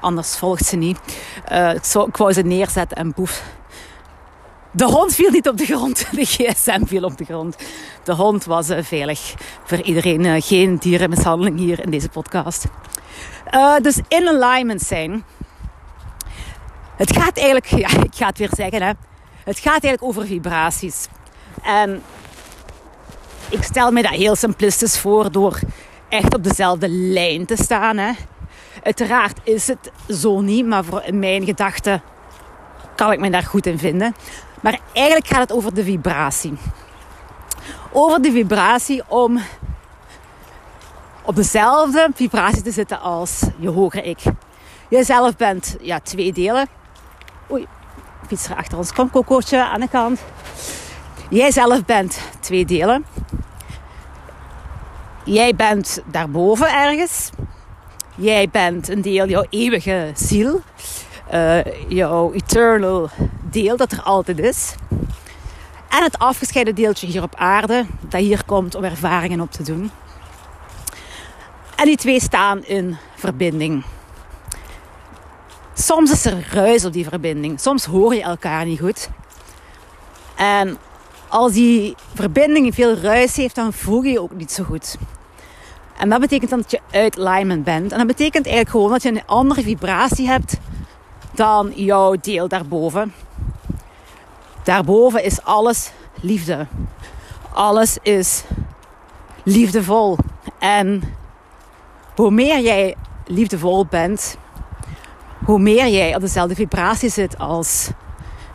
Anders 0.00 0.36
volgt 0.36 0.64
ze 0.64 0.76
niet. 0.76 0.98
Uh, 1.52 1.74
ik, 1.74 1.84
zou, 1.84 2.08
wou 2.12 2.32
ze 2.32 2.42
neerzetten 2.42 2.96
en 2.96 3.12
boef. 3.14 3.42
De 4.70 4.84
hond 4.84 5.14
viel 5.14 5.30
niet 5.30 5.48
op 5.48 5.56
de 5.56 5.64
grond. 5.64 6.06
De 6.16 6.24
gsm 6.24 6.84
viel 6.86 7.04
op 7.04 7.18
de 7.18 7.24
grond. 7.24 7.56
De 8.04 8.14
hond 8.14 8.44
was 8.44 8.70
uh, 8.70 8.82
veilig. 8.82 9.34
Voor 9.64 9.80
iedereen 9.80 10.42
geen 10.42 10.76
dierenmishandeling 10.76 11.58
hier 11.58 11.80
in 11.84 11.90
deze 11.90 12.08
podcast. 12.08 12.66
dus 13.82 14.00
in 14.08 14.28
alignment 14.28 14.80
zijn. 14.82 15.24
Het 16.96 17.16
gaat 17.16 17.36
eigenlijk, 17.36 17.66
ja, 17.84 17.88
ik 18.02 18.14
ga 18.14 18.26
het 18.26 18.38
weer 18.38 18.50
zeggen, 18.56 18.82
hè. 18.82 18.92
Het 19.44 19.58
gaat 19.58 19.82
eigenlijk 19.82 20.02
over 20.02 20.26
vibraties. 20.26 21.06
En 21.62 22.02
ik 23.50 23.62
stel 23.62 23.90
me 23.90 24.02
dat 24.02 24.10
heel 24.10 24.36
simplistisch 24.36 24.98
voor 24.98 25.32
door 25.32 25.58
echt 26.08 26.34
op 26.34 26.44
dezelfde 26.44 26.88
lijn 26.88 27.46
te 27.46 27.56
staan. 27.56 27.96
Hè. 27.96 28.12
Uiteraard 28.82 29.38
is 29.42 29.66
het 29.66 29.90
zo 30.08 30.40
niet, 30.40 30.66
maar 30.66 30.84
voor 30.84 31.02
in 31.02 31.18
mijn 31.18 31.44
gedachten 31.44 32.02
kan 32.94 33.12
ik 33.12 33.20
me 33.20 33.30
daar 33.30 33.42
goed 33.42 33.66
in 33.66 33.78
vinden. 33.78 34.14
Maar 34.60 34.78
eigenlijk 34.92 35.26
gaat 35.26 35.40
het 35.40 35.52
over 35.52 35.74
de 35.74 35.84
vibratie. 35.84 36.52
Over 37.92 38.22
de 38.22 38.32
vibratie 38.32 39.02
om 39.08 39.40
op 41.22 41.36
dezelfde 41.36 42.10
vibratie 42.14 42.62
te 42.62 42.70
zitten 42.70 43.00
als 43.00 43.42
je 43.58 43.68
hogere 43.68 44.02
ik. 44.02 44.18
Jezelf 44.88 45.36
bent 45.36 45.76
ja, 45.80 46.00
twee 46.00 46.32
delen. 46.32 46.68
Oei, 47.50 47.66
fiets 48.26 48.48
er 48.48 48.56
achter 48.56 48.78
ons. 48.78 48.92
Kom, 48.92 49.10
Cocootje, 49.10 49.64
aan 49.64 49.80
de 49.80 49.88
kant. 49.88 50.20
Jij 51.30 51.50
zelf 51.50 51.84
bent 51.84 52.20
twee 52.40 52.64
delen. 52.64 53.04
Jij 55.28 55.54
bent 55.54 56.02
daarboven 56.06 56.72
ergens. 56.72 57.30
Jij 58.14 58.48
bent 58.48 58.88
een 58.88 59.02
deel, 59.02 59.26
jouw 59.26 59.44
eeuwige 59.50 60.10
ziel. 60.14 60.60
Uh, 61.32 61.58
jouw 61.88 62.32
eternal 62.32 63.08
deel 63.50 63.76
dat 63.76 63.92
er 63.92 64.02
altijd 64.02 64.38
is. 64.38 64.74
En 65.88 66.02
het 66.02 66.18
afgescheiden 66.18 66.74
deeltje 66.74 67.06
hier 67.06 67.22
op 67.22 67.34
aarde, 67.34 67.86
dat 68.00 68.20
hier 68.20 68.44
komt 68.44 68.74
om 68.74 68.84
ervaringen 68.84 69.40
op 69.40 69.50
te 69.50 69.62
doen. 69.62 69.90
En 71.76 71.84
die 71.84 71.96
twee 71.96 72.20
staan 72.20 72.64
in 72.64 72.96
verbinding. 73.14 73.84
Soms 75.74 76.10
is 76.10 76.24
er 76.24 76.48
ruis 76.52 76.84
op 76.84 76.92
die 76.92 77.08
verbinding. 77.08 77.60
Soms 77.60 77.84
hoor 77.84 78.14
je 78.14 78.22
elkaar 78.22 78.64
niet 78.64 78.80
goed. 78.80 79.08
En 80.36 80.78
als 81.28 81.52
die 81.52 81.94
verbinding 82.14 82.74
veel 82.74 82.96
ruis 82.96 83.36
heeft, 83.36 83.54
dan 83.54 83.72
voel 83.72 84.02
je 84.02 84.10
je 84.10 84.20
ook 84.20 84.34
niet 84.34 84.52
zo 84.52 84.64
goed. 84.64 84.96
En 85.98 86.08
dat 86.08 86.20
betekent 86.20 86.50
dan 86.50 86.60
dat 86.60 86.70
je 86.70 86.80
uit 86.90 87.18
alignment 87.18 87.64
bent. 87.64 87.92
En 87.92 87.98
dat 87.98 88.06
betekent 88.06 88.46
eigenlijk 88.46 88.70
gewoon 88.70 88.90
dat 88.90 89.02
je 89.02 89.08
een 89.08 89.26
andere 89.26 89.62
vibratie 89.62 90.26
hebt 90.26 90.56
dan 91.34 91.72
jouw 91.74 92.16
deel 92.20 92.48
daarboven. 92.48 93.12
Daarboven 94.64 95.24
is 95.24 95.42
alles 95.42 95.90
liefde. 96.20 96.66
Alles 97.52 97.98
is 98.02 98.44
liefdevol. 99.42 100.16
En 100.58 101.02
hoe 102.14 102.30
meer 102.30 102.60
jij 102.60 102.94
liefdevol 103.26 103.86
bent, 103.86 104.36
hoe 105.44 105.58
meer 105.58 105.88
jij 105.88 106.14
op 106.14 106.20
dezelfde 106.20 106.54
vibratie 106.54 107.10
zit 107.10 107.38
als 107.38 107.90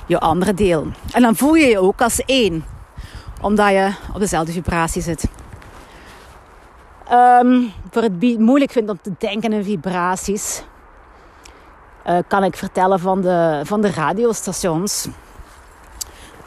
je 0.05 0.19
andere 0.19 0.53
deel. 0.53 0.87
En 1.11 1.21
dan 1.21 1.35
voel 1.35 1.53
je 1.53 1.65
je 1.65 1.79
ook 1.79 2.01
als 2.01 2.19
één, 2.25 2.65
omdat 3.41 3.69
je 3.69 3.91
op 4.13 4.19
dezelfde 4.19 4.51
vibratie 4.51 5.01
zit. 5.01 5.25
Um, 7.13 7.71
voor 7.91 8.01
het 8.01 8.39
moeilijk 8.39 8.71
vindt 8.71 8.89
om 8.89 8.99
te 9.01 9.11
denken 9.17 9.53
in 9.53 9.63
vibraties, 9.63 10.63
uh, 12.07 12.17
kan 12.27 12.43
ik 12.43 12.55
vertellen 12.55 12.99
van 12.99 13.21
de, 13.21 13.61
van 13.63 13.81
de 13.81 13.91
radiostations. 13.91 15.07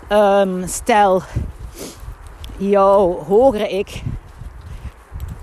Um, 0.08 0.66
stel, 0.66 1.23
jouw 2.56 3.25
hogere 3.25 3.68
ik 3.68 4.02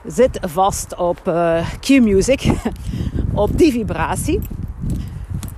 zit 0.06 0.40
vast 0.42 0.96
op 0.96 1.28
uh, 1.28 1.68
Q-music, 1.80 2.52
op 3.34 3.58
die 3.58 3.72
vibratie. 3.72 4.42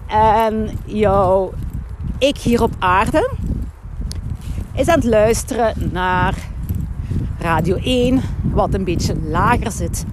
En 0.07 0.79
jouw 0.85 1.53
ik 2.17 2.37
hier 2.37 2.61
op 2.61 2.71
aarde 2.79 3.29
is 4.73 4.87
aan 4.87 4.99
het 4.99 5.03
luisteren 5.03 5.89
naar 5.91 6.53
Radio 7.45 7.75
1, 7.75 8.21
wat 8.41 8.73
een 8.73 8.83
beetje 8.83 9.15
lager 9.21 9.71
zit. 9.71 10.05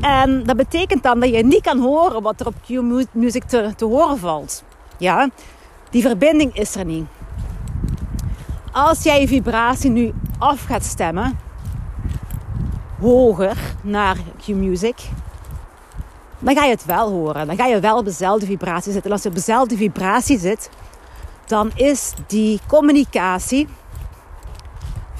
En 0.00 0.44
dat 0.44 0.56
betekent 0.56 1.02
dan 1.02 1.20
dat 1.20 1.30
je 1.30 1.44
niet 1.44 1.62
kan 1.62 1.78
horen 1.78 2.22
wat 2.22 2.40
er 2.40 2.46
op 2.46 2.54
Q-music 2.66 3.44
te, 3.44 3.72
te 3.76 3.84
horen 3.84 4.18
valt. 4.18 4.64
Ja, 4.96 5.28
die 5.90 6.02
verbinding 6.02 6.54
is 6.54 6.76
er 6.76 6.84
niet. 6.84 7.06
Als 8.72 9.02
jij 9.02 9.20
je 9.20 9.26
vibratie 9.26 9.90
nu 9.90 10.12
af 10.38 10.64
gaat 10.64 10.84
stemmen, 10.84 11.38
hoger 13.00 13.56
naar 13.82 14.16
Q-music, 14.44 15.10
dan 16.38 16.54
ga 16.54 16.64
je 16.64 16.70
het 16.70 16.84
wel 16.84 17.10
horen. 17.10 17.46
Dan 17.46 17.56
ga 17.56 17.66
je 17.66 17.80
wel 17.80 17.98
op 17.98 18.04
dezelfde 18.04 18.46
vibratie 18.46 18.92
zitten. 18.92 19.10
En 19.10 19.12
als 19.12 19.22
je 19.22 19.28
op 19.28 19.34
dezelfde 19.34 19.76
vibratie 19.76 20.38
zit, 20.38 20.70
dan 21.46 21.70
is 21.74 22.12
die 22.26 22.60
communicatie 22.66 23.68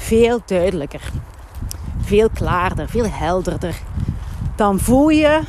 veel 0.08 0.40
duidelijker, 0.44 1.10
veel 2.00 2.28
klaarder, 2.34 2.88
veel 2.88 3.10
helderder. 3.10 3.80
Dan 4.56 4.78
voel 4.78 5.08
je 5.08 5.40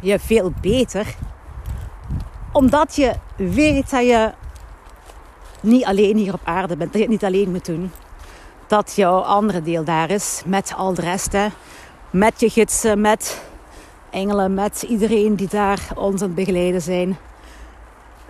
je 0.00 0.18
veel 0.18 0.52
beter, 0.60 1.14
omdat 2.52 2.96
je 2.96 3.12
weet 3.36 3.90
dat 3.90 4.06
je 4.06 4.32
niet 5.60 5.84
alleen 5.84 6.16
hier 6.16 6.34
op 6.34 6.40
aarde 6.44 6.76
bent, 6.76 6.92
dat 6.92 7.00
je 7.00 7.08
het 7.08 7.20
niet 7.20 7.24
alleen 7.24 7.50
moet 7.50 7.66
doen. 7.66 7.92
Dat 8.66 8.92
jouw 8.96 9.18
andere 9.20 9.62
deel 9.62 9.84
daar 9.84 10.10
is, 10.10 10.42
met 10.46 10.74
al 10.76 10.94
de 10.94 11.00
rest, 11.00 11.36
met 12.10 12.40
je 12.40 12.50
gidsen, 12.50 13.00
met 13.00 13.42
engelen, 14.10 14.54
met 14.54 14.82
iedereen 14.82 15.36
die 15.36 15.48
daar 15.48 15.80
ons 15.94 16.20
aan 16.20 16.26
het 16.26 16.36
begeleiden 16.36 16.82
zijn. 16.82 17.16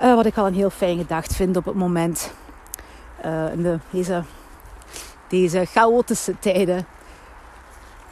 Uh, 0.03 0.14
wat 0.14 0.26
ik 0.26 0.37
al 0.37 0.47
een 0.47 0.55
heel 0.55 0.71
fijn 0.71 0.99
gedacht 0.99 1.35
vind 1.35 1.57
op 1.57 1.64
het 1.64 1.75
moment. 1.75 2.33
Uh, 3.25 3.53
in 3.53 3.62
de, 3.62 3.79
deze, 3.91 4.23
deze 5.41 5.64
chaotische 5.64 6.35
tijden. 6.38 6.87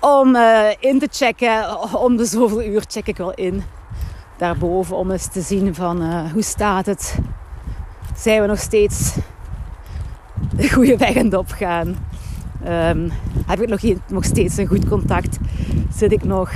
Om 0.01 0.37
uh, 0.37 0.69
in 0.79 0.99
te 0.99 1.09
checken, 1.11 1.79
om 1.99 2.17
de 2.17 2.25
zoveel 2.25 2.63
uur 2.63 2.85
check 2.89 3.07
ik 3.07 3.17
wel 3.17 3.35
in. 3.35 3.63
Daarboven 4.37 4.97
om 4.97 5.11
eens 5.11 5.27
te 5.27 5.41
zien 5.41 5.75
van 5.75 6.29
hoe 6.33 6.43
staat 6.43 6.87
het. 6.87 7.19
Zijn 8.17 8.41
we 8.41 8.47
nog 8.47 8.59
steeds 8.59 9.15
de 10.57 10.71
goede 10.71 10.97
weg 10.97 11.17
aan 11.17 11.25
het 11.25 11.35
opgaan? 11.35 11.89
Um, 12.69 13.13
heb 13.47 13.61
ik 13.61 14.01
nog 14.09 14.25
steeds 14.25 14.57
een 14.57 14.67
goed 14.67 14.89
contact? 14.89 15.39
Zit 15.95 16.13
ik 16.13 16.25
nog 16.25 16.51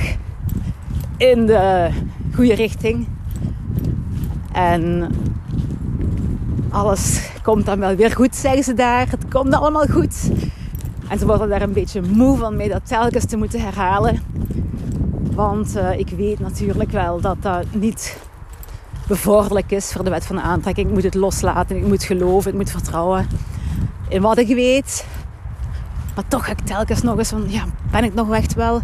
in 1.16 1.46
de 1.46 1.90
goede 2.34 2.54
richting? 2.54 3.08
En 4.52 5.10
alles 6.70 7.30
komt 7.42 7.66
dan 7.66 7.78
wel 7.78 7.94
weer 7.94 8.12
goed, 8.12 8.36
zeggen 8.36 8.64
ze 8.64 8.74
daar. 8.74 9.10
Het 9.10 9.28
komt 9.28 9.54
allemaal 9.54 9.86
goed. 9.86 10.30
En 11.08 11.18
ze 11.18 11.26
worden 11.26 11.48
daar 11.48 11.62
een 11.62 11.72
beetje 11.72 12.02
moe 12.02 12.38
van 12.38 12.56
mee 12.56 12.68
dat 12.68 12.86
telkens 12.86 13.24
te 13.24 13.36
moeten 13.36 13.60
herhalen. 13.60 14.22
Want 15.34 15.76
uh, 15.76 15.98
ik 15.98 16.08
weet 16.08 16.38
natuurlijk 16.38 16.90
wel 16.90 17.20
dat 17.20 17.36
dat 17.40 17.64
niet 17.72 18.18
bevorderlijk 19.06 19.70
is 19.70 19.92
voor 19.92 20.04
de 20.04 20.10
wet 20.10 20.26
van 20.26 20.36
de 20.36 20.42
aantrekking. 20.42 20.86
Ik 20.86 20.94
moet 20.94 21.02
het 21.02 21.14
loslaten, 21.14 21.76
ik 21.76 21.86
moet 21.86 22.04
geloven, 22.04 22.50
ik 22.50 22.56
moet 22.56 22.70
vertrouwen 22.70 23.28
in 24.08 24.22
wat 24.22 24.38
ik 24.38 24.48
weet. 24.54 25.06
Maar 26.14 26.28
toch 26.28 26.44
ga 26.44 26.52
ik 26.52 26.60
telkens 26.60 27.02
nog 27.02 27.18
eens 27.18 27.28
van, 27.28 27.44
ja, 27.48 27.64
ben 27.90 28.04
ik 28.04 28.14
nog 28.14 28.34
echt 28.34 28.54
wel? 28.54 28.80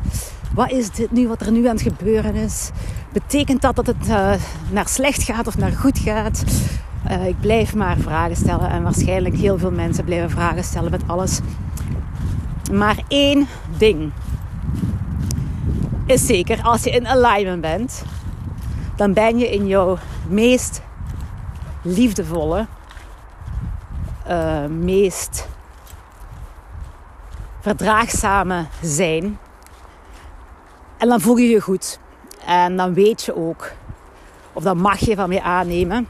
Wat 0.55 0.71
is 0.71 0.91
dit 0.91 1.13
nu, 1.13 1.29
wat 1.29 1.41
er 1.41 1.53
nu 1.53 1.67
aan 1.67 1.77
het 1.77 1.83
gebeuren 1.83 2.35
is? 2.35 2.71
Betekent 3.13 3.63
dat 3.63 3.77
dat 3.77 3.87
het 3.87 4.09
uh, 4.09 4.33
naar 4.71 4.89
slecht 4.89 5.23
gaat 5.23 5.47
of 5.47 5.59
naar 5.59 5.73
goed 5.73 5.99
gaat? 5.99 6.45
Uh, 7.11 7.27
ik 7.27 7.41
blijf 7.41 7.75
maar 7.75 7.97
vragen 7.97 8.37
stellen 8.37 8.71
en 8.71 8.83
waarschijnlijk 8.83 9.37
heel 9.37 9.59
veel 9.59 9.71
mensen 9.71 10.05
blijven 10.05 10.31
vragen 10.31 10.65
stellen 10.65 10.91
met 10.91 11.03
alles. 11.07 11.41
Maar 12.73 13.03
één 13.09 13.49
ding 13.77 14.13
is 16.07 16.27
zeker, 16.27 16.63
als 16.63 16.85
je 16.85 16.91
in 16.91 17.07
alignment 17.07 17.61
bent, 17.61 18.05
dan 18.97 19.13
ben 19.13 19.39
je 19.39 19.51
in 19.51 19.67
jouw 19.67 19.99
meest 20.29 20.83
liefdevolle, 21.83 22.67
uh, 24.29 24.67
meest 24.67 25.49
verdraagzame 27.61 28.67
zijn. 28.83 29.39
En 30.99 31.09
dan 31.09 31.21
voel 31.21 31.37
je 31.37 31.49
je 31.49 31.61
goed. 31.61 31.99
En 32.47 32.77
dan 32.77 32.95
weet 32.95 33.23
je 33.23 33.37
ook, 33.37 33.73
of 34.53 34.63
dan 34.63 34.79
mag 34.79 34.99
je 34.99 35.15
van 35.15 35.31
je 35.31 35.43
aannemen, 35.43 36.07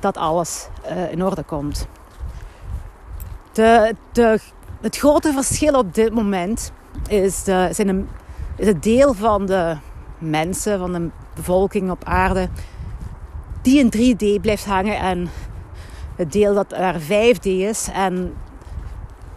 dat 0.00 0.16
alles 0.16 0.68
uh, 0.90 1.12
in 1.12 1.24
orde 1.24 1.42
komt. 1.42 1.86
De, 3.52 3.96
de, 4.12 4.40
het 4.80 4.96
grote 4.96 5.32
verschil 5.32 5.74
op 5.74 5.94
dit 5.94 6.14
moment 6.14 6.72
is, 7.08 7.44
de, 7.44 7.68
zijn 7.72 8.08
is 8.56 8.66
het 8.66 8.82
deel 8.82 9.14
van 9.14 9.46
de 9.46 9.76
mensen, 10.18 10.78
van 10.78 10.92
de 10.92 11.08
bevolking 11.34 11.90
op 11.90 12.04
aarde, 12.04 12.48
die 13.62 13.78
in 13.78 14.16
3D 14.16 14.40
blijft 14.40 14.64
hangen 14.64 14.98
en 14.98 15.28
het 16.16 16.32
deel 16.32 16.54
dat 16.54 16.72
er 16.72 17.00
5D 17.00 17.42
is. 17.42 17.88
En 17.92 18.34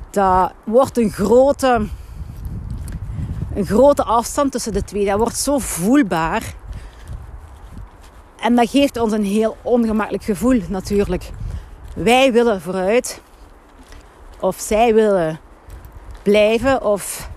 dat 0.09 0.53
wordt 0.63 0.97
een 0.97 1.11
grote, 1.11 1.87
een 3.55 3.65
grote 3.65 4.03
afstand 4.03 4.51
tussen 4.51 4.73
de 4.73 4.83
twee. 4.83 5.05
Dat 5.05 5.17
wordt 5.17 5.37
zo 5.37 5.57
voelbaar. 5.57 6.53
En 8.39 8.55
dat 8.55 8.69
geeft 8.69 8.97
ons 8.97 9.11
een 9.11 9.23
heel 9.23 9.57
ongemakkelijk 9.61 10.23
gevoel 10.23 10.61
natuurlijk. 10.67 11.29
Wij 11.95 12.31
willen 12.31 12.61
vooruit. 12.61 13.21
Of 14.43 14.59
zij 14.59 14.93
willen 14.93 15.39
blijven. 16.23 16.83
Of 16.83 17.29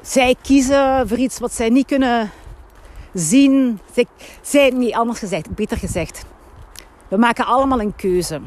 zij 0.00 0.36
kiezen 0.42 1.08
voor 1.08 1.18
iets 1.18 1.38
wat 1.38 1.52
zij 1.52 1.68
niet 1.68 1.86
kunnen 1.86 2.30
zien. 3.12 3.80
Zij, 3.92 4.06
zij 4.40 4.70
niet 4.70 4.94
anders 4.94 5.18
gezegd, 5.18 5.54
beter 5.54 5.76
gezegd. 5.76 6.24
We 7.08 7.16
maken 7.16 7.46
allemaal 7.46 7.80
een 7.80 7.96
keuze. 7.96 8.40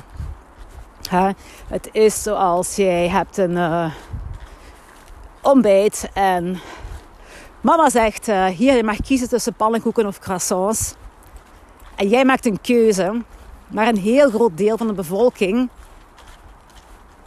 Het 1.67 1.89
is 1.91 2.23
zoals 2.23 2.75
jij 2.75 3.09
hebt 3.09 3.37
een 3.37 3.51
uh, 3.51 3.93
ontbijt 5.41 6.09
en 6.13 6.59
mama 7.61 7.89
zegt: 7.89 8.27
uh, 8.27 8.45
Hier, 8.45 8.75
je 8.75 8.83
mag 8.83 9.01
kiezen 9.01 9.29
tussen 9.29 9.53
pannenkoeken 9.53 10.05
of 10.05 10.19
croissants. 10.19 10.93
En 11.95 12.07
jij 12.07 12.25
maakt 12.25 12.45
een 12.45 12.61
keuze, 12.61 13.21
maar 13.67 13.87
een 13.87 13.97
heel 13.97 14.29
groot 14.29 14.57
deel 14.57 14.77
van 14.77 14.87
de 14.87 14.93
bevolking 14.93 15.69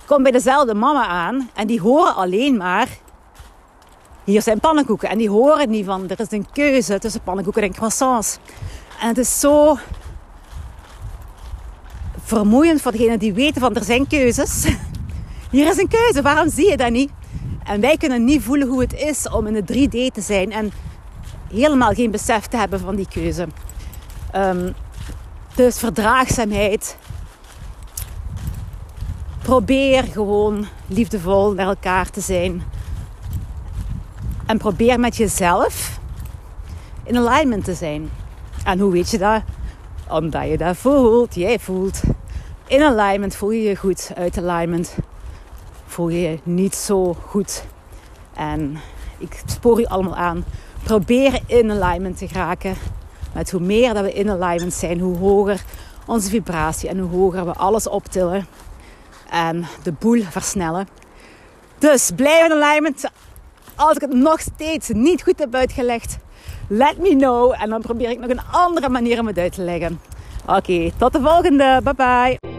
komt 0.06 0.22
bij 0.22 0.32
dezelfde 0.32 0.74
mama 0.74 1.06
aan 1.06 1.50
en 1.54 1.66
die 1.66 1.80
horen 1.80 2.14
alleen 2.14 2.56
maar: 2.56 2.88
Hier 4.24 4.42
zijn 4.42 4.60
pannenkoeken. 4.60 5.08
En 5.08 5.18
die 5.18 5.30
horen 5.30 5.70
niet 5.70 5.84
van: 5.84 6.08
Er 6.08 6.20
is 6.20 6.30
een 6.30 6.46
keuze 6.52 6.98
tussen 6.98 7.20
pannenkoeken 7.20 7.62
en 7.62 7.72
croissants. 7.72 8.38
En 9.00 9.08
het 9.08 9.18
is 9.18 9.40
zo 9.40 9.78
vermoeiend 12.22 12.82
voor 12.82 12.92
degenen 12.92 13.18
die 13.18 13.34
weten 13.34 13.60
van 13.60 13.74
er 13.74 13.84
zijn 13.84 14.06
keuzes. 14.06 14.64
Hier 15.50 15.68
is 15.68 15.78
een 15.78 15.88
keuze, 15.88 16.22
waarom 16.22 16.50
zie 16.50 16.70
je 16.70 16.76
dat 16.76 16.90
niet? 16.90 17.10
En 17.64 17.80
wij 17.80 17.96
kunnen 17.96 18.24
niet 18.24 18.42
voelen 18.42 18.68
hoe 18.68 18.80
het 18.80 18.92
is 18.92 19.28
om 19.28 19.46
in 19.46 19.64
de 19.64 19.88
3D 19.88 20.12
te 20.14 20.20
zijn 20.20 20.52
en 20.52 20.72
helemaal 21.52 21.92
geen 21.92 22.10
besef 22.10 22.46
te 22.46 22.56
hebben 22.56 22.80
van 22.80 22.94
die 22.94 23.08
keuze. 23.08 23.46
Um, 24.36 24.74
dus 25.54 25.78
verdraagzaamheid. 25.78 26.96
Probeer 29.46 30.02
gewoon 30.02 30.66
liefdevol 30.86 31.52
naar 31.52 31.66
elkaar 31.66 32.10
te 32.10 32.20
zijn. 32.20 32.62
En 34.46 34.58
probeer 34.58 35.00
met 35.00 35.16
jezelf 35.16 36.00
in 37.04 37.16
alignment 37.16 37.64
te 37.64 37.74
zijn. 37.74 38.10
En 38.64 38.78
hoe 38.78 38.92
weet 38.92 39.10
je 39.10 39.18
dat? 39.18 39.42
Omdat 40.10 40.48
je 40.48 40.56
dat 40.56 40.76
voelt. 40.76 41.34
Jij 41.34 41.58
voelt. 41.58 42.02
In 42.66 42.82
alignment 42.82 43.36
voel 43.36 43.50
je 43.50 43.62
je 43.62 43.76
goed. 43.76 44.10
Uit 44.16 44.38
alignment 44.38 44.96
voel 45.86 46.08
je 46.08 46.20
je 46.20 46.38
niet 46.42 46.74
zo 46.74 47.14
goed. 47.14 47.64
En 48.34 48.78
ik 49.18 49.42
spoor 49.46 49.80
je 49.80 49.88
allemaal 49.88 50.16
aan. 50.16 50.44
Probeer 50.82 51.40
in 51.46 51.70
alignment 51.70 52.18
te 52.18 52.28
geraken. 52.28 52.74
Met 53.34 53.50
hoe 53.50 53.60
meer 53.60 53.94
dat 53.94 54.04
we 54.04 54.12
in 54.12 54.30
alignment 54.30 54.74
zijn, 54.74 55.00
hoe 55.00 55.16
hoger 55.16 55.64
onze 56.06 56.28
vibratie 56.28 56.88
en 56.88 56.98
hoe 56.98 57.10
hoger 57.10 57.44
we 57.44 57.52
alles 57.52 57.88
optillen. 57.88 58.46
En 59.30 59.66
de 59.82 59.92
boel 59.92 60.22
versnellen. 60.22 60.88
Dus 61.78 62.10
blijf 62.16 62.44
in 62.44 62.62
alignment. 62.62 63.10
Als 63.74 63.94
ik 63.94 64.00
het 64.00 64.12
nog 64.12 64.40
steeds 64.40 64.88
niet 64.88 65.22
goed 65.22 65.38
heb 65.38 65.54
uitgelegd, 65.54 66.16
let 66.68 66.98
me 66.98 67.16
know. 67.16 67.54
En 67.60 67.70
dan 67.70 67.80
probeer 67.80 68.10
ik 68.10 68.18
nog 68.18 68.30
een 68.30 68.46
andere 68.52 68.88
manier 68.88 69.20
om 69.20 69.26
het 69.26 69.38
uit 69.38 69.52
te 69.52 69.62
leggen. 69.62 70.00
Oké, 70.46 70.90
tot 70.96 71.12
de 71.12 71.20
volgende. 71.20 71.80
Bye 71.82 71.94
bye. 71.94 72.55